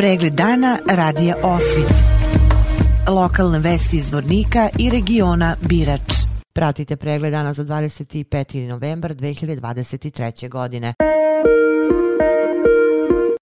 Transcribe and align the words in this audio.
Pregled 0.00 0.32
dana 0.32 0.78
radija 0.86 1.36
Osvit. 1.42 1.92
Lokalne 3.08 3.58
vesti 3.58 3.96
iz 3.96 4.12
Vornika 4.12 4.68
i 4.78 4.90
regiona 4.90 5.56
Birač. 5.68 6.12
Pratite 6.52 6.96
pregled 6.96 7.32
dana 7.32 7.52
za 7.52 7.64
25. 7.64 8.68
novembar 8.68 9.14
2023. 9.14 10.48
godine. 10.48 10.94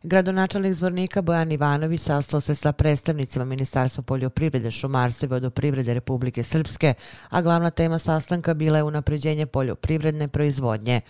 Gradonačelnik 0.03 0.75
Zvornika 0.75 1.23
Bojan 1.23 1.53
Ivanović 1.53 2.01
sastao 2.01 2.41
se 2.41 2.55
sa 2.55 2.73
predstavnicima 2.73 3.45
Ministarstva 3.45 4.03
poljoprivrede, 4.03 4.71
šumarstva 4.71 5.27
i 5.27 5.29
vodoprivrede 5.29 5.95
Republike 5.95 6.43
Srpske, 6.43 6.95
a 7.31 7.43
glavna 7.43 7.71
tema 7.71 7.99
sastanka 7.99 8.55
bila 8.55 8.79
je 8.79 8.83
unapređenje 8.83 9.47
poljoprivredne 9.47 10.29
proizvodnje. 10.29 11.01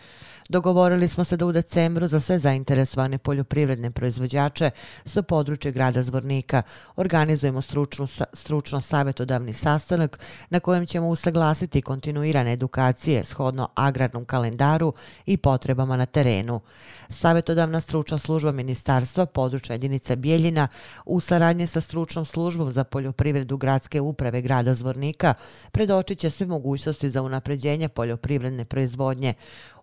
Dogovorili 0.49 1.09
smo 1.09 1.25
se 1.25 1.37
da 1.37 1.47
u 1.47 1.53
decembru 1.53 2.07
za 2.07 2.21
sve 2.21 2.39
zainteresovane 2.39 3.19
poljoprivredne 3.19 3.91
proizvođače 3.91 4.71
sa 5.05 5.23
područja 5.23 5.71
grada 5.71 6.03
Zvornika 6.03 6.63
organizujemo 6.97 7.61
stručnu, 7.61 8.07
stručno 8.33 8.81
savjetodavni 8.81 9.53
sastanak 9.53 10.19
na 10.51 10.61
kojem 10.61 10.87
ćemo 10.87 11.09
usaglasiti 11.09 11.83
kontinuirane 11.83 12.53
edukacije 12.53 13.25
shodno 13.25 13.69
agrarnom 13.75 14.25
kalendaru 14.25 14.93
i 15.27 15.37
potrebama 15.37 15.97
na 15.97 16.07
terenu. 16.07 16.61
Savjetodavna 17.09 17.81
stručna 17.81 18.19
služba 18.19 18.53
Ministarstva 18.53 18.78
područja 19.33 19.75
jedinica 19.75 20.17
Bijeljina 20.17 20.69
u 21.07 21.21
saradnje 21.21 21.67
sa 21.67 21.81
stručnom 21.81 22.25
službom 22.25 22.73
za 22.73 22.85
poljoprivredu 22.85 23.57
gradske 23.57 24.01
uprave 24.01 24.41
grada 24.41 24.75
Zvornika 24.75 25.35
predočit 25.73 26.19
će 26.19 26.31
sve 26.31 26.47
mogućnosti 26.47 27.11
za 27.11 27.23
unapređenje 27.23 27.89
poljoprivredne 27.89 28.65
proizvodnje 28.65 29.35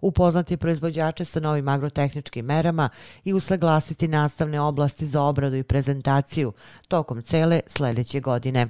upoznati 0.02 0.58
proizvođače 0.58 1.26
sa 1.26 1.40
novim 1.40 1.68
agrotehničkim 1.68 2.46
merama 2.46 2.90
i 3.24 3.34
usaglasiti 3.34 4.08
nastavne 4.08 4.62
oblasti 4.62 5.06
za 5.06 5.22
obradu 5.22 5.56
i 5.56 5.64
prezentaciju 5.64 6.54
tokom 6.88 7.22
cele 7.24 7.60
sljedeće 7.68 8.20
godine. 8.20 8.68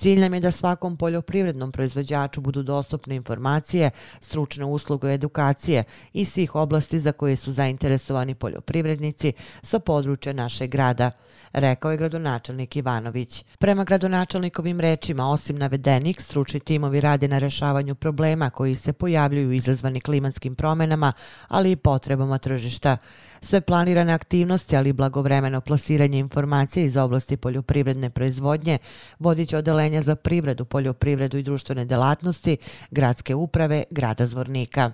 Cilj 0.00 0.20
nam 0.20 0.34
je 0.34 0.40
da 0.40 0.50
svakom 0.50 0.96
poljoprivrednom 0.96 1.72
proizvođaču 1.72 2.40
budu 2.40 2.62
dostupne 2.62 3.16
informacije, 3.16 3.90
stručne 4.20 4.64
usluge 4.64 5.10
i 5.10 5.14
edukacije 5.14 5.84
iz 6.12 6.32
svih 6.32 6.54
oblasti 6.54 7.00
za 7.00 7.12
koje 7.12 7.36
su 7.36 7.52
zainteresovani 7.52 8.34
poljoprivrednici 8.34 9.32
sa 9.62 9.78
područja 9.78 10.32
našeg 10.32 10.70
grada, 10.70 11.10
rekao 11.52 11.90
je 11.90 11.96
gradonačelnik 11.96 12.76
Ivanović. 12.76 13.44
Prema 13.58 13.84
gradonačelnikovim 13.84 14.80
rečima, 14.80 15.30
osim 15.30 15.56
navedenih, 15.56 16.20
stručni 16.20 16.60
timovi 16.60 17.00
rade 17.00 17.28
na 17.28 17.38
rešavanju 17.38 17.94
problema 17.94 18.50
koji 18.50 18.74
se 18.74 18.92
pojavljuju 18.92 19.52
izazvani 19.52 20.00
klimatskim 20.00 20.54
promenama, 20.54 21.12
ali 21.48 21.70
i 21.70 21.76
potrebama 21.76 22.38
tržišta. 22.38 22.96
Sve 23.42 23.60
planirane 23.60 24.12
aktivnosti, 24.12 24.76
ali 24.76 24.88
i 24.88 24.92
blagovremeno 24.92 25.60
plasiranje 25.60 26.18
informacije 26.18 26.84
iz 26.84 26.96
oblasti 26.96 27.36
poljoprivredne 27.36 28.10
proizvodnje, 28.10 28.78
vodit 29.18 29.48
će 29.48 29.56
odelenja 29.56 30.02
za 30.02 30.16
privredu, 30.16 30.64
poljoprivredu 30.64 31.38
i 31.38 31.42
društvene 31.42 31.84
delatnosti 31.84 32.56
Gradske 32.90 33.34
uprave 33.34 33.84
grada 33.90 34.26
Zvornika. 34.26 34.92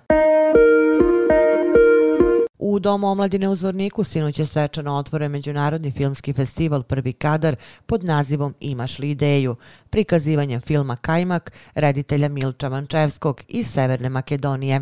U 2.59 2.79
Domu 2.79 3.07
omladine 3.07 3.49
u 3.49 3.55
Zvorniku 3.55 4.03
sinoć 4.03 4.39
je 4.39 4.45
svečano 4.45 4.95
otvoren 4.95 5.31
Međunarodni 5.31 5.91
filmski 5.91 6.33
festival 6.33 6.83
Prvi 6.83 7.13
kadar 7.13 7.55
pod 7.85 8.03
nazivom 8.03 8.53
Imaš 8.59 8.99
li 8.99 9.09
ideju? 9.09 9.55
prikazivanje 9.89 10.59
filma 10.59 10.95
Kajmak 10.95 11.51
reditelja 11.75 12.29
Milča 12.29 12.69
Mančevskog 12.69 13.41
iz 13.47 13.67
Severne 13.67 14.09
Makedonije. 14.09 14.81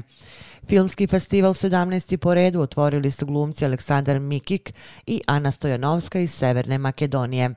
Filmski 0.68 1.08
festival 1.08 1.54
17. 1.54 2.18
po 2.18 2.34
redu 2.34 2.62
otvorili 2.62 3.12
su 3.12 3.26
glumci 3.26 3.66
Aleksandar 3.66 4.20
Mikik 4.20 4.74
i 5.06 5.22
Ana 5.28 5.52
Stojanovska 5.52 6.20
iz 6.20 6.34
Severne 6.34 6.78
Makedonije. 6.78 7.50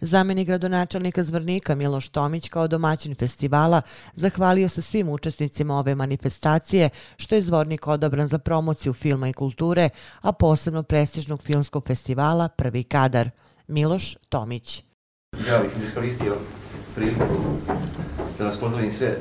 Zameni 0.00 0.44
gradonačelnika 0.44 1.24
Zvrnika 1.24 1.74
Miloš 1.74 2.08
Tomić 2.08 2.48
kao 2.48 2.68
domaćin 2.68 3.14
festivala 3.14 3.82
zahvalio 4.14 4.68
se 4.68 4.82
svim 4.82 5.08
učesnicima 5.08 5.78
ove 5.78 5.94
manifestacije 5.94 6.90
što 7.16 7.34
je 7.34 7.42
Zvornik 7.42 7.86
odobran 7.86 8.28
za 8.28 8.38
promociju 8.38 8.92
filma 8.92 9.28
i 9.28 9.32
kulture, 9.32 9.90
a 10.20 10.32
posebno 10.32 10.82
prestižnog 10.82 11.42
filmskog 11.42 11.86
festivala 11.86 12.48
Prvi 12.48 12.84
kadar. 12.84 13.30
Miloš 13.66 14.16
Tomić. 14.28 14.82
Ja 15.48 15.62
bih 15.62 15.84
iskoristio 15.84 16.36
priliku 16.94 17.24
da 18.38 18.44
vas 18.44 18.56
pozdravim 18.60 18.90
sve 18.90 19.18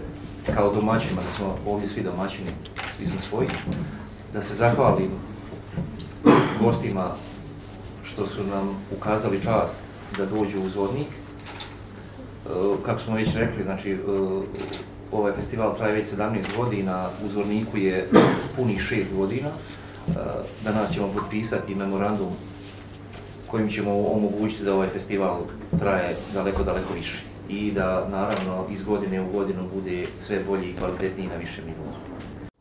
kao 0.56 0.74
domaćima, 0.74 1.22
da 1.22 1.30
smo 1.30 1.58
ovdje 1.66 1.88
svi 1.88 2.04
domaćini, 2.04 2.52
iznad 3.00 3.22
svojih, 3.22 3.52
da 4.34 4.42
se 4.42 4.56
zahvalim 4.56 5.10
gostima 6.62 7.12
što 8.04 8.28
su 8.28 8.44
nam 8.44 8.78
ukazali 8.98 9.44
čast 9.44 9.76
da 10.18 10.26
dođu 10.26 10.62
u 10.62 10.70
Zvornik. 10.70 11.08
E, 11.08 12.50
kako 12.86 13.00
smo 13.00 13.16
već 13.16 13.36
rekli, 13.36 13.64
znači, 13.64 13.92
e, 13.92 13.98
ovaj 15.12 15.34
festival 15.34 15.78
traje 15.78 15.94
već 15.94 16.06
17 16.06 16.42
godina, 16.58 17.10
u 17.26 17.30
Zvorniku 17.30 17.78
je 17.78 18.10
puni 18.56 18.78
6 18.92 19.16
godina. 19.16 19.50
E, 19.50 20.12
danas 20.64 20.94
ćemo 20.94 21.14
potpisati 21.14 21.76
memorandum 21.76 22.32
kojim 23.48 23.70
ćemo 23.70 24.08
omogućiti 24.08 24.64
da 24.64 24.74
ovaj 24.74 24.90
festival 24.90 25.42
traje 25.80 26.16
daleko, 26.34 26.64
daleko 26.64 26.94
više 26.94 27.24
i 27.50 27.72
da 27.72 28.08
naravno 28.10 28.66
iz 28.72 28.84
godine 28.84 29.22
u 29.22 29.32
godinu 29.32 29.70
bude 29.74 30.06
sve 30.18 30.40
bolji 30.48 30.70
i 30.70 30.76
kvalitetniji 30.76 31.28
na 31.28 31.36
više 31.36 31.62
nivou. 31.62 31.94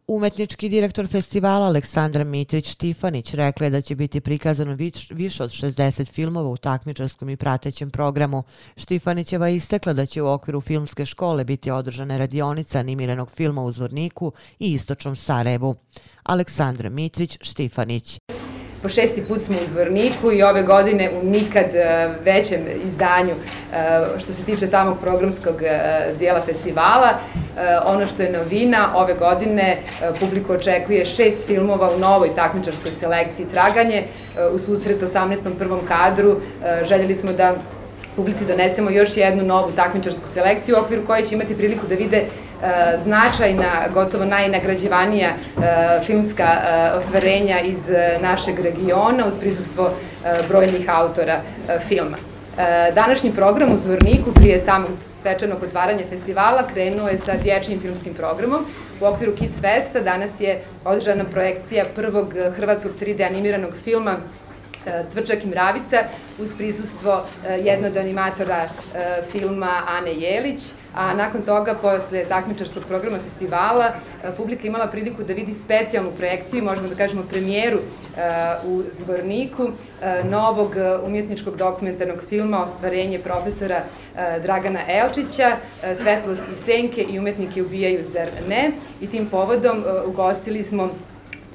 Umetnički 0.09 0.69
direktor 0.69 1.06
festivala 1.09 1.67
Aleksandra 1.67 2.25
Mitrić-Tifanić 2.25 3.34
rekla 3.34 3.67
je 3.67 3.71
da 3.71 3.81
će 3.81 3.97
biti 3.97 4.21
prikazano 4.21 4.75
vič, 4.75 5.11
više 5.11 5.44
od 5.44 5.50
60 5.50 6.12
filmova 6.12 6.49
u 6.49 6.56
takmičarskom 6.56 7.31
i 7.31 7.37
pratećem 7.37 7.91
programu. 7.91 8.43
Štifanićeva 8.77 9.49
je 9.49 9.56
istekla 9.56 9.93
da 9.93 10.06
će 10.06 10.22
u 10.22 10.28
okviru 10.28 10.61
filmske 10.61 11.06
škole 11.06 11.45
biti 11.45 11.71
održane 11.71 12.19
radionica 12.19 12.78
animiranog 12.78 13.31
filma 13.31 13.62
u 13.62 13.71
Zvorniku 13.71 14.33
i 14.59 14.72
Istočnom 14.72 15.16
Sarajevu. 15.16 15.75
Aleksandra 16.22 16.91
Mitrić-Štifanić 16.91 18.36
po 18.83 18.89
šesti 18.89 19.23
put 19.23 19.41
smo 19.41 19.57
u 19.57 19.67
Zvorniku 19.67 20.33
i 20.33 20.43
ove 20.43 20.63
godine 20.63 21.11
u 21.23 21.27
nikad 21.27 21.75
e, 21.75 22.09
većem 22.25 22.61
izdanju 22.85 23.31
e, 23.33 24.03
što 24.19 24.33
se 24.33 24.43
tiče 24.43 24.67
samog 24.67 24.99
programskog 25.01 25.63
e, 25.63 25.81
dijela 26.19 26.41
festivala. 26.41 27.09
Ono 27.87 28.07
što 28.07 28.23
je 28.23 28.33
novina, 28.33 28.93
ove 28.95 29.15
godine 29.15 29.77
publiku 30.21 30.53
očekuje 30.53 31.07
šest 31.07 31.47
filmova 31.47 31.91
u 31.97 31.99
novoj 31.99 32.35
takmičarskoj 32.35 32.91
selekciji 33.01 33.47
Traganje. 33.53 34.05
U 34.53 34.59
susret 34.59 35.03
18. 35.03 35.37
prvom 35.59 35.81
kadru 35.89 36.41
željeli 36.85 37.17
smo 37.17 37.33
da 37.33 37.55
publici 38.17 38.47
donesemo 38.47 38.91
još 38.91 39.17
jednu 39.17 39.43
novu 39.45 39.73
takmičarsku 39.77 40.29
selekciju 40.29 40.77
u 40.77 40.81
okviru 40.81 41.07
koje 41.07 41.27
će 41.27 41.35
imati 41.35 41.57
priliku 41.57 41.87
da 41.87 41.95
vide 41.95 42.25
E, 42.62 42.99
značajna, 43.05 43.89
gotovo 43.94 44.25
najnagrađivanija 44.25 45.28
e, 45.28 45.34
filmska 46.06 46.44
e, 46.44 46.93
ostvarenja 46.97 47.61
iz 47.61 47.78
našeg 48.22 48.61
regiona 48.61 49.27
uz 49.27 49.34
prisustvo 49.41 49.91
brojnih 50.49 50.91
autora 50.91 51.41
filma. 51.89 52.16
Današnji 52.95 53.33
program 53.33 53.72
u 53.72 53.77
Zvorniku 53.77 54.33
prije 54.34 54.61
samog 54.61 54.91
svečanog 55.22 55.62
otvaranja 55.62 56.03
festivala 56.11 56.62
krenuo 56.72 57.09
je 57.09 57.19
sa 57.19 57.33
dječnim 57.43 57.81
filmskim 57.81 58.15
programom. 58.15 58.65
U 59.00 59.05
okviru 59.05 59.33
Kids 59.37 59.61
Festa 59.61 60.00
danas 60.00 60.31
je 60.41 60.62
održana 60.84 61.25
projekcija 61.25 61.84
prvog 61.95 62.34
hrvatskog 62.56 62.93
3D 63.00 63.27
animiranog 63.27 63.71
filma 63.84 64.16
E, 64.87 65.05
Cvrčak 65.13 65.45
i 65.45 65.47
mravica 65.47 65.97
uz 66.39 66.55
prisustvo 66.57 67.25
e, 67.49 67.59
jednog 67.59 67.97
animatora 67.97 68.65
e, 68.65 68.69
filma 69.33 69.83
Ane 69.89 70.15
Jelić, 70.15 70.63
a 70.95 71.15
nakon 71.15 71.43
toga, 71.43 71.75
posle 71.75 72.25
takmičarskog 72.25 72.85
programa 72.89 73.19
festivala, 73.19 73.93
publika 74.37 74.67
imala 74.67 74.87
priliku 74.87 75.25
da 75.25 75.33
vidi 75.33 75.55
specijalnu 75.55 76.11
projekciju, 76.11 76.65
možemo 76.65 76.89
da 76.89 76.95
kažemo 76.95 77.23
premijeru 77.31 77.79
u 78.67 78.83
Zvorniku, 78.99 79.71
novog 80.25 80.72
umjetničkog 81.07 81.57
dokumentarnog 81.57 82.19
filma 82.28 82.65
Ostvarenje 82.65 83.19
profesora 83.19 83.83
Dragana 84.43 84.81
Elčića, 84.89 85.57
Svetlost 86.03 86.43
i 86.53 86.65
senke 86.65 87.03
i 87.03 87.19
umetnike 87.19 87.63
ubijaju, 87.63 88.05
zar 88.13 88.28
ne? 88.49 88.71
I 89.01 89.07
tim 89.07 89.27
povodom 89.27 89.84
ugostili 90.07 90.63
smo 90.63 90.91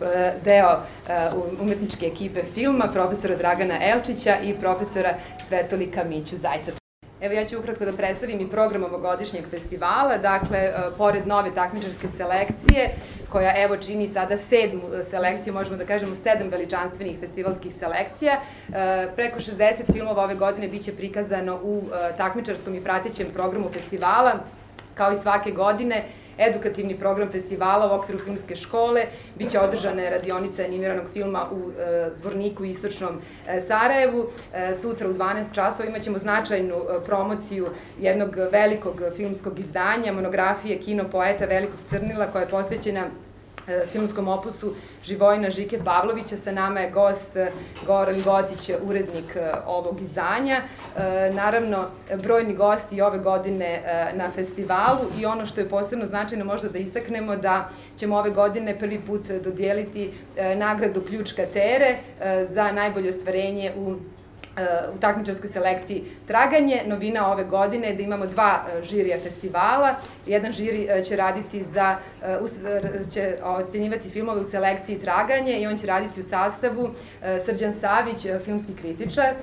E, 0.01 0.33
deo 0.43 0.69
e, 1.07 1.29
umetničke 1.61 2.05
ekipe 2.05 2.43
filma, 2.43 2.87
profesora 2.87 3.35
Dragana 3.35 3.77
Elčića 3.81 4.37
i 4.43 4.53
profesora 4.53 5.13
Svetolika 5.47 6.03
Miću 6.03 6.37
Zajca. 6.37 6.71
Evo 7.21 7.33
ja 7.33 7.45
ću 7.45 7.59
ukratko 7.59 7.85
da 7.85 7.93
predstavim 7.93 8.39
i 8.39 8.49
program 8.49 8.83
ovogodišnjeg 8.83 9.43
festivala, 9.49 10.17
dakle, 10.17 10.57
e, 10.57 10.73
pored 10.97 11.27
nove 11.27 11.51
takmičarske 11.55 12.07
selekcije, 12.17 12.89
koja 13.29 13.63
evo 13.63 13.77
čini 13.77 14.07
sada 14.07 14.37
sedmu 14.37 14.81
selekciju, 15.09 15.53
možemo 15.53 15.77
da 15.77 15.85
kažemo 15.85 16.15
sedam 16.15 16.49
veličanstvenih 16.49 17.19
festivalskih 17.19 17.73
selekcija, 17.73 18.39
preko 19.15 19.39
60 19.39 19.93
filmova 19.93 20.23
ove 20.23 20.35
godine 20.35 20.67
biće 20.67 20.91
prikazano 20.91 21.59
u 21.63 21.83
takmičarskom 22.17 22.75
i 22.75 22.83
pratećem 22.83 23.27
programu 23.33 23.69
festivala, 23.73 24.31
kao 24.95 25.11
i 25.11 25.15
svake 25.15 25.51
godine, 25.51 26.03
edukativni 26.49 26.95
program 26.95 27.31
festivala 27.31 27.91
u 27.91 27.99
okviru 27.99 28.19
filmske 28.19 28.55
škole. 28.55 29.05
Biće 29.35 29.59
održane 29.59 30.09
radionice 30.09 30.65
animiranog 30.65 31.05
filma 31.13 31.47
u 31.51 31.71
e, 31.71 32.09
Zvorniku 32.21 32.65
i 32.65 32.69
Istočnom 32.69 33.21
e, 33.47 33.61
Sarajevu. 33.61 34.27
E, 34.53 34.75
sutra 34.75 35.09
u 35.09 35.13
12 35.13 35.53
časova 35.53 35.89
imaćemo 35.89 36.17
značajnu 36.17 36.41
značajnu 36.51 36.75
promociju 37.05 37.67
jednog 37.99 38.35
velikog 38.51 39.01
filmskog 39.15 39.59
izdanja, 39.59 40.13
monografije 40.13 40.79
kino 40.79 41.09
poeta 41.11 41.45
Velikog 41.45 41.79
Crnila 41.89 42.27
koja 42.31 42.41
je 42.41 42.49
posvećena 42.49 43.05
E, 43.67 43.87
filmskom 43.91 44.27
opusu 44.27 44.73
Živojna 45.03 45.49
Žike 45.49 45.79
Pavlovića. 45.85 46.37
Sa 46.37 46.51
nama 46.51 46.79
je 46.79 46.91
gost 46.91 47.35
e, 47.35 47.51
Goran 47.85 48.21
Gocić, 48.21 48.71
urednik 48.83 49.35
e, 49.35 49.51
ovog 49.67 50.01
izdanja. 50.01 50.61
Naravno, 51.33 51.85
brojni 52.23 52.55
gosti 52.55 53.01
ove 53.01 53.19
godine 53.19 53.81
na 54.13 54.31
festivalu 54.31 54.99
i 55.19 55.25
ono 55.25 55.47
što 55.47 55.61
je 55.61 55.69
posebno 55.69 56.05
značajno 56.05 56.45
možda 56.45 56.69
da 56.69 56.77
istaknemo 56.77 57.35
da 57.35 57.69
ćemo 57.97 58.17
ove 58.17 58.29
godine 58.29 58.79
prvi 58.79 59.01
put 59.07 59.21
dodijeliti 59.43 60.13
nagradu 60.55 61.01
Ključka 61.01 61.45
Tere 61.53 61.95
za 62.49 62.71
najbolje 62.71 63.09
ostvarenje 63.09 63.73
u 63.77 63.95
E, 64.57 64.63
u 64.95 64.99
takmičarskoj 64.99 65.49
selekciji 65.49 66.03
Traganje. 66.27 66.81
Novina 66.87 67.31
ove 67.31 67.43
godine 67.43 67.87
je 67.87 67.95
da 67.95 68.03
imamo 68.03 68.25
dva 68.27 68.65
e, 68.67 68.83
žirija 68.83 69.19
festivala. 69.23 69.95
Jedan 70.25 70.51
žiri 70.51 70.87
e, 70.89 71.03
će 71.03 71.15
raditi 71.15 71.63
za, 71.73 71.95
će 73.13 73.37
ocjenjivati 73.43 74.09
filmove 74.09 74.41
u 74.41 74.43
selekciji 74.43 74.99
Traganje 74.99 75.59
i 75.59 75.67
on 75.67 75.77
će 75.77 75.87
raditi 75.87 76.19
u 76.19 76.23
sastavu 76.23 76.89
Srđan 77.45 77.73
Savić, 77.73 78.27
filmski 78.45 78.73
kritičar, 78.75 79.33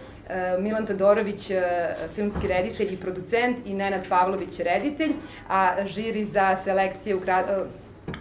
Milan 0.58 0.86
Todorović, 0.86 1.50
filmski 2.14 2.48
reditelj 2.48 2.92
i 2.92 2.96
producent 2.96 3.56
i 3.66 3.74
Nenad 3.74 4.08
Pavlović, 4.08 4.58
reditelj, 4.58 5.12
a 5.48 5.86
žiri 5.86 6.24
za 6.24 6.56
selekcije 6.64 7.16
u 7.16 7.20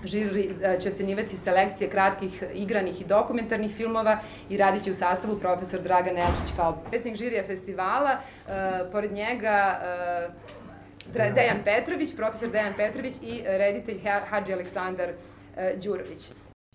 Žiri 0.06 0.50
e, 0.64 0.80
će 0.82 0.92
ocenjivati 0.92 1.38
selekcije 1.38 1.90
kratkih 1.90 2.44
igranih 2.54 3.02
i 3.02 3.06
dokumentarnih 3.06 3.76
filmova 3.76 4.20
i 4.50 4.58
radit 4.58 4.84
će 4.84 4.92
u 4.92 4.96
sastavu 4.96 5.40
profesor 5.40 5.82
Dragan 5.82 6.18
Elčić 6.18 6.56
kao 6.56 6.78
predsjednik 6.90 7.20
žirija 7.20 7.44
festivala. 7.48 8.12
E, 8.12 8.52
pored 8.92 9.12
njega 9.12 9.80
e, 11.14 11.32
Dejan 11.36 11.64
Petrović, 11.64 12.16
profesor 12.16 12.50
Dejan 12.52 12.74
Petrović 12.78 13.16
i 13.22 13.42
reditelj 13.46 14.00
Hadži 14.30 14.54
Aleksandar 14.54 15.10
e, 15.58 15.76
Đurović. 15.84 16.32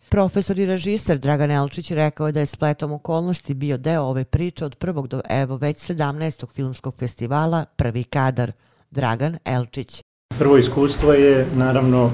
Profesor 0.08 0.58
i 0.58 0.66
režiser 0.66 1.18
Dragan 1.18 1.50
Elčić 1.50 1.90
rekao 1.90 2.26
je 2.26 2.32
da 2.32 2.40
je 2.40 2.46
spletom 2.46 2.92
okolnosti 2.92 3.54
bio 3.54 3.76
deo 3.76 4.02
ove 4.02 4.24
priče 4.24 4.64
od 4.64 4.74
prvog 4.74 5.08
do 5.08 5.20
evo 5.28 5.56
već 5.56 5.76
17. 5.76 6.54
filmskog 6.54 6.94
festivala 6.98 7.64
Prvi 7.76 8.04
kadar. 8.04 8.52
Dragan 8.90 9.38
Elčić. 9.44 10.02
Prvo 10.38 10.56
iskustvo 10.56 11.12
je 11.12 11.46
naravno 11.56 12.10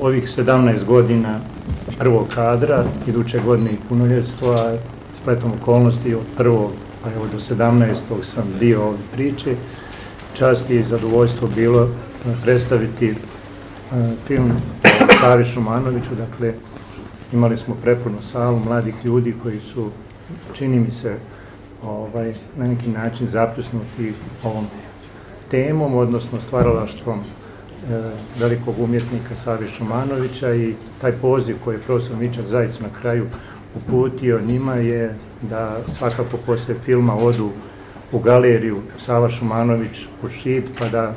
ovih 0.00 0.24
17 0.24 0.84
godina 0.84 1.38
prvog 1.98 2.28
kadra, 2.34 2.84
iduće 3.06 3.40
godine 3.40 3.70
i 3.70 3.88
punoljetstvo, 3.88 4.78
spletom 5.22 5.52
okolnosti 5.62 6.14
od 6.14 6.24
prvog 6.36 6.70
pa 7.02 7.10
evo 7.12 7.26
do 7.32 7.38
17. 7.38 7.94
sam 8.22 8.44
dio 8.60 8.82
ove 8.82 8.96
priče. 9.12 9.54
Čast 10.34 10.70
i 10.70 10.82
zadovoljstvo 10.82 11.48
bilo 11.54 11.88
predstaviti 12.42 13.14
film 14.26 14.52
Savi 15.20 15.44
Šumanoviću, 15.44 16.14
dakle 16.18 16.54
imali 17.32 17.56
smo 17.56 17.74
prepuno 17.82 18.22
salu 18.22 18.58
mladih 18.58 18.94
ljudi 19.04 19.34
koji 19.42 19.60
su, 19.60 19.90
čini 20.54 20.80
mi 20.80 20.90
se, 20.90 21.16
ovaj, 21.84 22.34
na 22.56 22.66
neki 22.66 22.90
način 22.90 23.26
zapljusnuti 23.26 24.12
ovom 24.44 24.66
temom, 25.50 25.94
odnosno 25.94 26.40
stvaralaštvom 26.40 27.20
Eh, 27.90 28.10
velikog 28.38 28.74
umjetnika 28.78 29.34
Savi 29.44 29.68
Šumanovića 29.68 30.54
i 30.54 30.74
taj 31.00 31.12
poziv 31.12 31.56
koji 31.64 31.74
je 31.74 31.80
profesor 31.80 32.16
Mičar 32.16 32.44
Zajic 32.44 32.80
na 32.80 32.88
kraju 33.00 33.26
uputio 33.76 34.40
njima 34.46 34.74
je 34.74 35.14
da 35.42 35.78
svakako 35.98 36.36
posle 36.46 36.74
filma 36.84 37.16
odu 37.16 37.50
u 38.12 38.18
galeriju 38.18 38.78
Sava 38.98 39.28
Šumanović 39.28 40.06
u 40.22 40.28
Šid 40.28 40.64
pa 40.78 40.88
da 40.88 41.14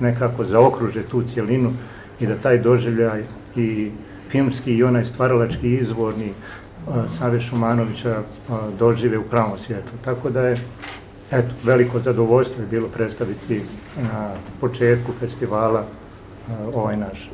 nekako 0.00 0.44
zaokruže 0.44 1.02
tu 1.02 1.22
cjelinu 1.22 1.72
i 2.20 2.26
da 2.26 2.36
taj 2.36 2.58
doživljaj 2.58 3.24
i 3.56 3.90
filmski 4.28 4.74
i 4.74 4.82
onaj 4.82 5.04
stvaralački 5.04 5.74
izvorni 5.74 6.28
eh, 6.28 6.92
Save 7.18 7.40
Šumanovića 7.40 8.10
eh, 8.10 8.52
dožive 8.78 9.18
u 9.18 9.24
pravom 9.30 9.58
svijetu. 9.58 9.92
Tako 10.04 10.30
da 10.30 10.42
je 10.42 10.56
eto, 11.30 11.54
veliko 11.64 11.98
zadovoljstvo 11.98 12.62
je 12.62 12.68
bilo 12.68 12.88
predstaviti 12.88 13.62
na 13.96 14.30
početku 14.60 15.12
festivala 15.20 15.84
ovaj 16.74 16.96
naš 16.96 17.30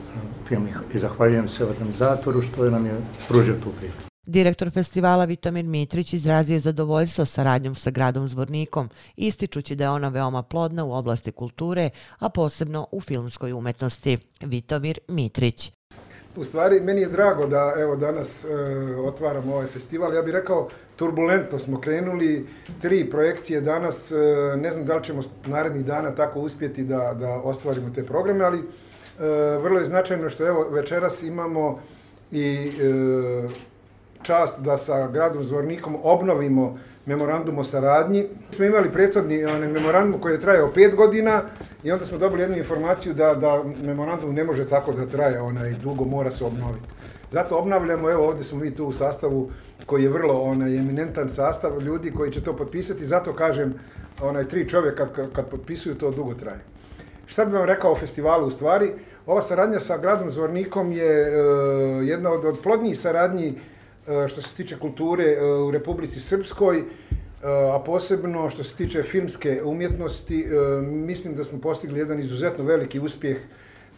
film 0.48 0.68
i 0.94 0.98
zahvaljujem 0.98 1.48
se 1.48 1.64
organizatoru 1.64 2.42
što 2.42 2.64
je 2.64 2.70
nam 2.70 2.86
je 2.86 2.92
pružio 3.28 3.54
tu 3.54 3.70
priliku. 3.78 4.08
Direktor 4.26 4.70
festivala 4.70 5.24
Vitomir 5.24 5.64
Mitrić 5.64 6.12
izrazio 6.12 6.54
je 6.54 6.60
zadovoljstvo 6.60 7.24
saradnjom 7.24 7.74
sa 7.74 7.90
gradom 7.90 8.28
Zvornikom, 8.28 8.88
ističući 9.16 9.76
da 9.76 9.84
je 9.84 9.90
ona 9.90 10.08
veoma 10.08 10.42
plodna 10.42 10.84
u 10.84 10.92
oblasti 10.92 11.32
kulture, 11.32 11.90
a 12.18 12.28
posebno 12.28 12.86
u 12.92 13.00
filmskoj 13.00 13.52
umetnosti. 13.52 14.18
Vitomir 14.40 14.98
Mitrić. 15.08 15.72
U 16.36 16.44
stvari, 16.44 16.80
meni 16.80 17.00
je 17.00 17.08
drago 17.08 17.46
da 17.46 17.74
evo 17.78 17.96
danas 17.96 18.44
e, 18.44 18.48
otvaramo 19.06 19.54
ovaj 19.54 19.66
festival. 19.66 20.14
Ja 20.14 20.22
bih 20.22 20.32
rekao, 20.32 20.68
turbulentno 20.96 21.58
smo 21.58 21.80
krenuli, 21.80 22.46
tri 22.82 23.10
projekcije 23.10 23.60
danas. 23.60 24.10
E, 24.10 24.16
ne 24.56 24.72
znam 24.72 24.86
da 24.86 24.96
li 24.96 25.04
ćemo 25.04 25.22
narednih 25.46 25.84
dana 25.84 26.14
tako 26.14 26.40
uspjeti 26.40 26.84
da, 26.84 27.14
da 27.20 27.28
ostvarimo 27.28 27.90
te 27.94 28.04
programe, 28.04 28.44
ali 28.44 28.62
Eh, 29.20 29.58
vrlo 29.62 29.80
je 29.80 29.86
značajno 29.86 30.30
što 30.30 30.46
evo 30.46 30.66
večeras 30.70 31.22
imamo 31.22 31.78
i 32.32 32.70
e, 32.80 33.48
čast 34.22 34.60
da 34.60 34.78
sa 34.78 35.06
gradom 35.06 35.44
Zvornikom 35.44 35.96
obnovimo 36.02 36.78
memorandum 37.06 37.58
o 37.58 37.64
saradnji. 37.64 38.26
Smo 38.50 38.64
imali 38.64 38.92
prethodni 38.92 39.44
onaj, 39.44 39.68
memorandum 39.68 40.20
koji 40.20 40.32
je 40.32 40.40
trajao 40.40 40.72
pet 40.74 40.94
godina 40.94 41.42
i 41.84 41.92
onda 41.92 42.06
smo 42.06 42.18
dobili 42.18 42.42
jednu 42.42 42.56
informaciju 42.56 43.14
da, 43.14 43.34
da 43.34 43.62
memorandum 43.84 44.34
ne 44.34 44.44
može 44.44 44.68
tako 44.68 44.92
da 44.92 45.06
traje, 45.06 45.40
onaj, 45.40 45.74
dugo 45.82 46.04
mora 46.04 46.30
se 46.30 46.44
obnoviti. 46.44 46.84
Zato 47.30 47.58
obnavljamo, 47.58 48.10
evo 48.10 48.26
ovdje 48.26 48.44
smo 48.44 48.58
mi 48.58 48.74
tu 48.74 48.86
u 48.86 48.92
sastavu 48.92 49.50
koji 49.86 50.02
je 50.02 50.08
vrlo 50.08 50.42
onaj, 50.42 50.76
eminentan 50.76 51.28
sastav 51.28 51.80
ljudi 51.80 52.10
koji 52.10 52.32
će 52.32 52.44
to 52.44 52.56
potpisati, 52.56 53.06
zato 53.06 53.32
kažem, 53.32 53.74
onaj 54.22 54.44
tri 54.44 54.68
čovjeka 54.68 55.06
kad, 55.06 55.32
kad 55.32 55.50
potpisuju 55.50 55.94
to 55.94 56.10
dugo 56.10 56.34
traje. 56.34 56.60
Šta 57.28 57.44
bih 57.44 57.54
vam 57.54 57.64
rekao 57.64 57.92
o 57.92 57.96
festivalu 57.96 58.46
u 58.46 58.50
stvari? 58.50 58.92
Ova 59.26 59.42
saradnja 59.42 59.80
sa 59.80 59.98
gradom 59.98 60.30
Zvornikom 60.30 60.92
je 60.92 61.28
uh, 61.28 62.08
jedna 62.08 62.32
od, 62.32 62.44
od 62.44 62.58
plodnijih 62.62 63.00
saradnji 63.00 63.54
uh, 63.54 64.28
što 64.28 64.42
se 64.42 64.56
tiče 64.56 64.78
kulture 64.78 65.36
uh, 65.36 65.68
u 65.68 65.70
Republici 65.70 66.20
Srpskoj, 66.20 66.78
uh, 66.78 66.86
a 67.74 67.82
posebno 67.86 68.50
što 68.50 68.64
se 68.64 68.76
tiče 68.76 69.02
filmske 69.02 69.62
umjetnosti. 69.64 70.46
Uh, 70.46 70.86
mislim 70.86 71.34
da 71.34 71.44
smo 71.44 71.60
postigli 71.60 71.98
jedan 71.98 72.20
izuzetno 72.20 72.64
veliki 72.64 73.00
uspjeh 73.00 73.36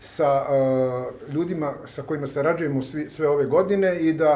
sa 0.00 0.46
uh, 0.48 1.34
ljudima 1.34 1.74
sa 1.86 2.02
kojima 2.02 2.26
sarađujemo 2.26 2.82
svi, 2.82 3.08
sve 3.08 3.28
ove 3.28 3.44
godine 3.44 4.00
i 4.00 4.12
da 4.12 4.34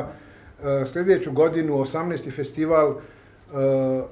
uh, 0.59 0.89
sljedeću 0.93 1.33
godinu, 1.33 1.75
18. 1.75 2.37
festival, 2.37 2.91
uh, 2.91 4.05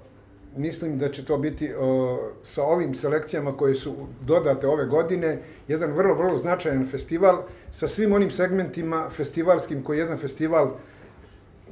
mislim 0.56 0.98
da 0.98 1.12
će 1.12 1.24
to 1.24 1.38
biti 1.38 1.74
o, 1.74 2.18
sa 2.44 2.62
ovim 2.64 2.94
selekcijama 2.94 3.56
koje 3.56 3.74
su 3.74 3.94
dodate 4.20 4.66
ove 4.66 4.86
godine, 4.86 5.38
jedan 5.68 5.92
vrlo, 5.92 6.14
vrlo 6.14 6.36
značajan 6.36 6.88
festival 6.90 7.42
sa 7.72 7.88
svim 7.88 8.12
onim 8.12 8.30
segmentima 8.30 9.10
festivalskim 9.16 9.82
koji 9.82 9.98
jedan 9.98 10.18
festival 10.18 10.70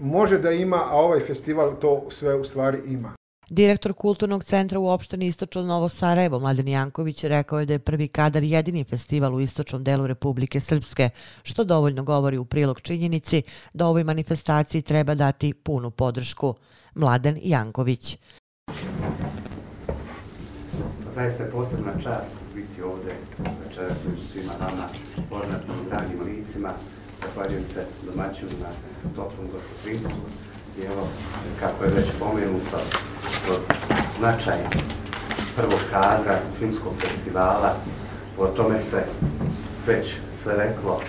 može 0.00 0.38
da 0.38 0.50
ima, 0.50 0.76
a 0.76 0.96
ovaj 0.96 1.20
festival 1.20 1.76
to 1.80 2.06
sve 2.10 2.34
u 2.34 2.44
stvari 2.44 2.78
ima. 2.86 3.12
Direktor 3.50 3.92
Kulturnog 3.92 4.44
centra 4.44 4.78
u 4.78 4.88
opštini 4.88 5.26
Istočno 5.26 5.62
Novo 5.62 5.88
Sarajevo, 5.88 6.38
Mladen 6.38 6.68
Janković, 6.68 7.24
rekao 7.24 7.60
je 7.60 7.66
da 7.66 7.72
je 7.72 7.78
prvi 7.78 8.08
kadar 8.08 8.42
jedini 8.42 8.84
festival 8.84 9.34
u 9.34 9.40
istočnom 9.40 9.84
delu 9.84 10.06
Republike 10.06 10.60
Srpske, 10.60 11.10
što 11.42 11.64
dovoljno 11.64 12.02
govori 12.02 12.38
u 12.38 12.44
prilog 12.44 12.80
činjenici 12.80 13.42
da 13.72 13.86
ovoj 13.86 14.04
manifestaciji 14.04 14.82
treba 14.82 15.14
dati 15.14 15.54
punu 15.54 15.90
podršku. 15.90 16.54
Mladen 16.94 17.38
Janković 17.42 18.18
zaista 21.10 21.42
je 21.42 21.50
posebna 21.50 21.92
čast 22.02 22.34
biti 22.54 22.82
ovdje 22.82 23.14
večeras 23.64 23.98
među 24.04 24.24
svima 24.24 24.52
vama, 24.60 24.88
poznatim 25.30 25.74
i 25.74 25.88
dragim 25.88 26.20
licima. 26.24 26.72
Zahvaljujem 27.20 27.64
se 27.64 27.84
domaćinu 28.06 28.50
na 28.60 28.68
toplom 29.16 29.48
gostoprimstvu. 29.52 30.22
I 30.78 30.84
evo, 30.86 31.08
kako 31.60 31.84
je 31.84 31.90
već 31.90 32.06
pomenuto, 32.18 32.78
značaj 34.18 34.58
prvog 35.56 35.80
kadra 35.90 36.38
filmskog 36.58 36.92
festivala, 37.00 37.76
o 38.38 38.46
tome 38.46 38.80
se 38.80 39.04
već 39.86 40.14
sve 40.32 40.56
reklo, 40.56 41.00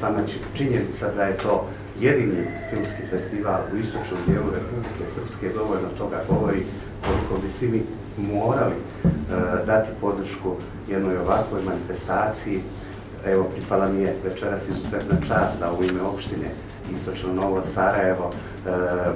sama 0.00 0.18
činjenica 0.54 1.10
da 1.16 1.22
je 1.22 1.36
to 1.36 1.66
jedini 2.00 2.46
filmski 2.70 3.02
festival 3.10 3.60
u 3.72 3.76
istočnom 3.76 4.20
dijelu 4.26 4.46
Republike 4.46 5.04
Srpske 5.08 5.48
dovoljno 5.48 5.88
toga 5.98 6.22
govori 6.28 6.62
koliko 7.06 7.42
bi 7.42 7.48
svi 7.48 7.68
mi 7.68 7.82
morali 8.16 8.74
uh, 8.74 9.10
dati 9.66 9.90
podršku 10.00 10.56
jednoj 10.88 11.16
ovakvoj 11.16 11.62
manifestaciji. 11.62 12.60
Evo 13.26 13.44
pripala 13.44 13.88
mi 13.88 14.02
je 14.02 14.16
večeras 14.24 14.68
izuzetna 14.68 15.16
čast 15.28 15.60
da 15.60 15.72
u 15.72 15.84
ime 15.84 16.02
opštine 16.02 16.50
Istočno 16.92 17.32
Novo 17.32 17.62
Sarajevo 17.62 18.30
e, 18.30 18.70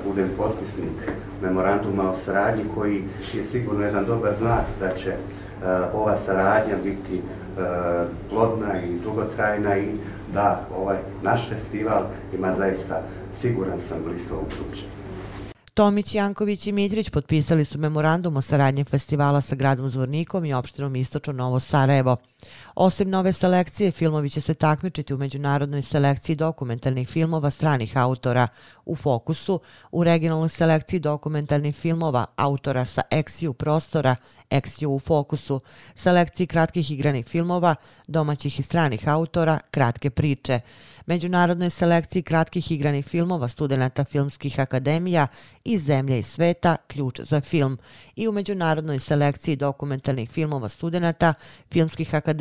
budem 0.06 0.30
potpisnik 0.36 1.10
memoranduma 1.42 2.10
o 2.10 2.16
saradnji 2.16 2.64
koji 2.74 3.04
je 3.34 3.44
sigurno 3.44 3.84
jedan 3.84 4.04
dobar 4.04 4.34
znak 4.34 4.64
da 4.80 4.90
će 4.90 5.10
e, 5.10 5.16
ova 5.94 6.16
saradnja 6.16 6.76
biti 6.84 7.16
e, 7.16 7.20
plodna 8.30 8.82
i 8.82 8.98
dugotrajna 9.04 9.78
i 9.78 9.88
da 10.32 10.66
ovaj 10.76 10.98
naš 11.22 11.48
festival 11.48 12.02
ima 12.34 12.52
zaista 12.52 13.02
siguran 13.32 13.78
sam 13.78 13.98
blistavu 14.04 14.40
budućnost. 14.42 15.04
Tomić, 15.74 16.14
Janković 16.14 16.66
i 16.66 16.72
Mitrić 16.72 17.10
potpisali 17.10 17.64
su 17.64 17.78
memorandum 17.78 18.36
o 18.36 18.42
saradnje 18.42 18.84
festivala 18.84 19.40
sa 19.40 19.54
gradom 19.54 19.88
Zvornikom 19.88 20.44
i 20.44 20.54
opštinom 20.54 20.96
Istočno 20.96 21.32
Novo 21.32 21.60
Sarajevo. 21.60 22.16
Osim 22.74 23.10
nove 23.10 23.32
selekcije, 23.32 23.92
filmovi 23.92 24.30
će 24.30 24.40
se 24.40 24.54
takmičiti 24.54 25.14
u 25.14 25.18
međunarodnoj 25.18 25.82
selekciji 25.82 26.36
dokumentarnih 26.36 27.08
filmova 27.08 27.50
stranih 27.50 27.96
autora. 27.96 28.48
U 28.86 28.96
fokusu, 28.96 29.60
u 29.92 30.04
regionalnoj 30.04 30.48
selekciji 30.48 31.00
dokumentarnih 31.00 31.76
filmova 31.76 32.26
autora 32.36 32.84
sa 32.84 33.02
Exiju 33.10 33.52
prostora, 33.52 34.16
Exiju 34.50 34.86
u 34.86 34.98
fokusu, 34.98 35.60
selekciji 35.94 36.46
kratkih 36.46 36.90
igranih 36.90 37.26
filmova, 37.26 37.74
domaćih 38.06 38.60
i 38.60 38.62
stranih 38.62 39.08
autora, 39.08 39.58
kratke 39.70 40.10
priče, 40.10 40.60
međunarodnoj 41.06 41.70
selekciji 41.70 42.22
kratkih 42.22 42.72
igranih 42.72 43.06
filmova 43.06 43.48
studenta 43.48 44.04
filmskih 44.04 44.60
akademija 44.60 45.26
iz 45.64 45.84
zemlje 45.84 46.18
i 46.18 46.22
sveta, 46.22 46.76
ključ 46.86 47.20
za 47.20 47.40
film, 47.40 47.78
i 48.16 48.28
u 48.28 48.32
međunarodnoj 48.32 48.98
selekciji 48.98 49.56
dokumentarnih 49.56 50.30
filmova 50.30 50.68
studenta 50.68 51.34
filmskih 51.70 52.14
akademija 52.14 52.33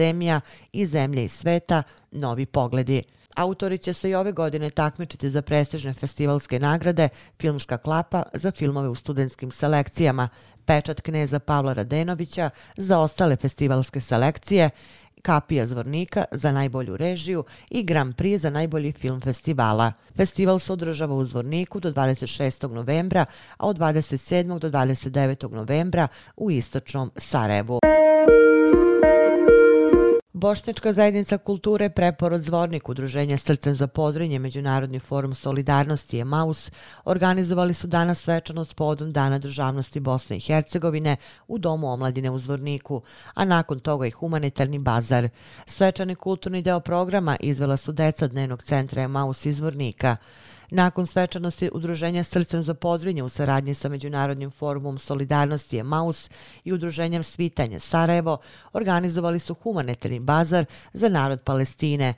iz 0.71 0.89
zemlje 0.89 1.25
i 1.25 1.27
sveta, 1.27 1.83
novi 2.12 2.45
pogledi. 2.45 3.03
Autori 3.35 3.77
će 3.77 3.93
se 3.93 4.09
i 4.09 4.15
ove 4.15 4.31
godine 4.31 4.69
takmičiti 4.69 5.29
za 5.29 5.41
prestižne 5.41 5.93
festivalske 5.93 6.59
nagrade 6.59 7.09
Filmska 7.41 7.77
klapa 7.77 8.23
za 8.33 8.51
filmove 8.51 8.89
u 8.89 8.95
studentskim 8.95 9.51
selekcijama, 9.51 10.29
Pečat 10.65 11.01
kneza 11.01 11.39
Pavla 11.39 11.73
Radenovića 11.73 12.50
za 12.77 13.00
ostale 13.00 13.35
festivalske 13.35 14.00
selekcije, 14.00 14.69
Kapija 15.21 15.67
Zvornika 15.67 16.25
za 16.31 16.51
najbolju 16.51 16.97
režiju 16.97 17.43
i 17.69 17.83
Grand 17.83 18.15
Prix 18.15 18.38
za 18.38 18.50
najbolji 18.50 18.91
film 18.91 19.21
festivala. 19.21 19.93
Festival 20.15 20.59
se 20.59 20.73
održava 20.73 21.15
u 21.15 21.23
Zvorniku 21.23 21.79
do 21.79 21.91
26. 21.91 22.71
novembra, 22.71 23.25
a 23.57 23.67
od 23.67 23.79
27. 23.79 24.59
do 24.59 24.69
29. 24.69 25.51
novembra 25.51 26.07
u 26.38 26.51
Istočnom 26.51 27.12
Sarajevu. 27.17 27.79
Bošnjačka 30.43 30.93
zajednica 30.93 31.38
kulture 31.38 31.89
Preporod 31.89 32.41
Zvornik 32.41 32.89
Udruženja 32.89 33.38
Srcem 33.38 33.75
za 33.75 33.88
podrinje 33.88 34.39
Međunarodni 34.39 35.00
forum 35.00 35.33
solidarnosti 35.33 36.17
je 36.17 36.25
Maus 36.25 36.71
organizovali 37.05 37.73
su 37.73 37.88
danas 37.88 38.21
svečanost 38.21 38.75
povodom 38.75 39.12
Dana 39.13 39.39
državnosti 39.39 40.00
Bosne 40.00 40.38
i 40.38 40.39
Hercegovine 40.39 41.15
u 41.47 41.57
Domu 41.57 41.91
omladine 41.91 42.29
u 42.29 42.39
Zvorniku, 42.39 43.01
a 43.33 43.45
nakon 43.45 43.79
toga 43.79 44.07
i 44.07 44.12
humanitarni 44.12 44.79
bazar. 44.79 45.29
Svečani 45.65 46.15
kulturni 46.15 46.62
deo 46.62 46.79
programa 46.79 47.38
izvela 47.39 47.77
su 47.77 47.91
deca 47.91 48.27
dnevnog 48.27 48.63
centra 48.63 49.07
Maus 49.07 49.45
iz 49.45 49.57
Zvornika. 49.57 50.15
Nakon 50.72 51.08
svečanosti 51.08 51.70
Udruženja 51.74 52.24
Srcem 52.24 52.63
za 52.63 52.74
podrinje 52.74 53.24
u 53.24 53.29
saradnji 53.29 53.74
sa 53.74 53.89
Međunarodnim 53.89 54.51
forumom 54.51 54.98
Solidarnosti 54.98 55.79
Emaus 55.79 56.03
Maus 56.03 56.29
i 56.63 56.74
Udruženjem 56.74 57.24
Svitanje 57.24 57.79
Sarajevo 57.79 58.38
organizovali 58.74 59.39
su 59.39 59.53
humanitarni 59.53 60.20
bazar 60.20 60.65
za 60.93 61.10
narod 61.10 61.41
Palestine. 61.41 62.13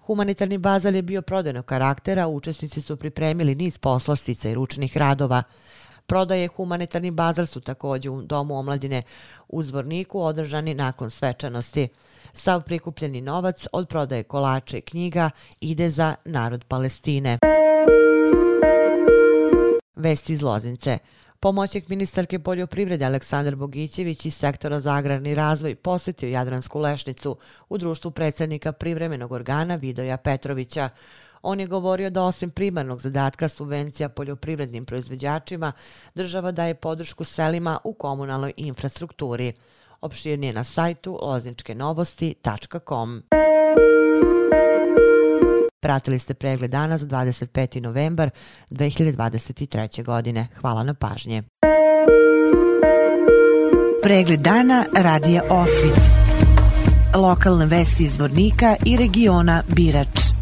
Humanitarni 0.00 0.58
bazar 0.58 0.94
je 0.94 1.02
bio 1.02 1.22
prodajnog 1.22 1.64
karaktera, 1.64 2.28
učesnici 2.28 2.80
su 2.80 2.96
pripremili 2.96 3.54
niz 3.54 3.78
poslastica 3.78 4.48
i 4.48 4.54
ručnih 4.54 4.96
radova. 4.96 5.42
Prodaje 6.06 6.48
humanitarni 6.48 7.10
bazar 7.10 7.46
su 7.46 7.60
također 7.60 8.12
u 8.12 8.22
Domu 8.22 8.58
omladine 8.58 9.02
u 9.48 9.62
Zvorniku 9.62 10.20
održani 10.20 10.74
nakon 10.74 11.10
svečanosti. 11.10 11.88
Sav 12.32 12.62
prikupljeni 12.62 13.20
novac 13.20 13.66
od 13.72 13.88
prodaje 13.88 14.22
kolača 14.22 14.76
i 14.76 14.80
knjiga 14.80 15.30
ide 15.60 15.90
za 15.90 16.14
narod 16.24 16.64
Palestine. 16.64 17.38
Vesti 19.98 20.32
iz 20.32 20.42
Loznice. 20.42 20.98
Pomoćnik 21.40 21.88
ministarke 21.88 22.38
poljoprivrede 22.38 23.04
Aleksandar 23.04 23.56
Bogićević 23.56 24.26
iz 24.26 24.34
sektora 24.34 24.80
za 24.80 24.94
agrarni 24.94 25.34
razvoj 25.34 25.74
posjetio 25.74 26.28
Jadransku 26.28 26.80
lešnicu 26.80 27.36
u 27.68 27.78
društvu 27.78 28.10
predsjednika 28.10 28.72
privremenog 28.72 29.32
organa 29.32 29.76
Vidoja 29.76 30.16
Petrovića. 30.16 30.88
On 31.42 31.60
je 31.60 31.66
govorio 31.66 32.10
da 32.10 32.22
osim 32.22 32.50
primarnog 32.50 33.00
zadatka 33.00 33.48
subvencija 33.48 34.08
poljoprivrednim 34.08 34.84
proizvođačima, 34.84 35.72
država 36.14 36.52
daje 36.52 36.74
podršku 36.74 37.24
selima 37.24 37.78
u 37.84 37.94
komunalnoj 37.94 38.52
infrastrukturi. 38.56 39.52
Opširnije 40.00 40.52
na 40.52 40.64
sajtu 40.64 41.18
lozničkenovosti.com. 41.22 43.22
Pratili 45.80 46.18
ste 46.18 46.34
pregled 46.34 46.70
dana 46.70 46.98
za 46.98 47.06
25. 47.06 47.80
novembar 47.80 48.30
2023. 48.70 50.04
godine. 50.04 50.46
Hvala 50.60 50.82
na 50.82 50.94
pažnje. 50.94 51.42
Pregled 54.02 54.40
dana 54.40 54.84
radija 54.96 55.42
Osvit. 55.50 56.10
Lokalne 57.14 57.66
vesti 57.66 58.04
iz 58.04 58.18
Vornika 58.18 58.76
i 58.86 58.96
regiona 58.96 59.62
Birač. 59.68 60.37